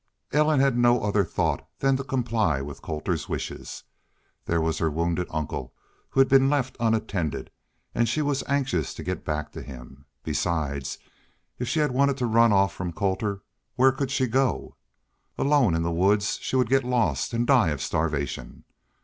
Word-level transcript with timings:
Ellen 0.31 0.59
had 0.59 0.79
no 0.79 1.03
other 1.03 1.23
thought 1.23 1.69
than 1.77 1.95
to 1.97 2.03
comply 2.03 2.59
with 2.59 2.81
Colter's 2.81 3.29
wishes. 3.29 3.83
There 4.45 4.59
was 4.59 4.79
her 4.79 4.89
wounded 4.89 5.27
uncle 5.29 5.75
who 6.09 6.19
had 6.19 6.27
been 6.27 6.49
left 6.49 6.75
unattended, 6.79 7.51
and 7.93 8.09
she 8.09 8.23
was 8.23 8.43
anxious 8.47 8.95
to 8.95 9.03
get 9.03 9.23
back 9.23 9.51
to 9.51 9.61
him. 9.61 10.07
Besides, 10.23 10.97
if 11.59 11.67
she 11.67 11.81
had 11.81 11.91
wanted 11.91 12.17
to 12.17 12.25
run 12.25 12.51
off 12.51 12.73
from 12.73 12.91
Colter, 12.91 13.43
where 13.75 13.91
could 13.91 14.09
she 14.09 14.25
go? 14.25 14.75
Alone 15.37 15.75
in 15.75 15.83
the 15.83 15.91
woods, 15.91 16.39
she 16.41 16.55
would 16.55 16.67
get 16.71 16.83
lost 16.83 17.31
and 17.31 17.45
die 17.45 17.69
of 17.69 17.79
starvation. 17.79 18.63